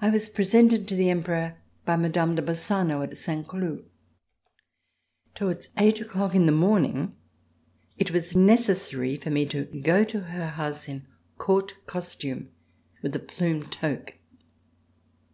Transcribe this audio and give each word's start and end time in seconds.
I 0.00 0.08
was 0.08 0.30
presented 0.30 0.88
to 0.88 0.94
the 0.94 1.10
Emperor 1.10 1.58
by 1.84 1.96
Mme. 1.96 2.34
de 2.34 2.40
Bassano 2.40 3.02
at 3.02 3.14
Saint 3.18 3.46
Cloud. 3.46 3.84
Towards 5.34 5.68
eight 5.76 6.00
o'clock 6.00 6.34
in 6.34 6.46
the 6.46 6.50
morning, 6.50 7.14
it 7.98 8.10
was 8.10 8.34
necessary 8.34 9.18
for 9.18 9.28
me 9.28 9.44
to 9.50 9.66
go 9.82 10.02
to 10.04 10.20
her 10.20 10.46
house 10.46 10.88
in 10.88 11.06
Court 11.36 11.74
costume, 11.84 12.48
with 13.02 13.14
a 13.14 13.18
plumed 13.18 13.70
toque. 13.70 14.14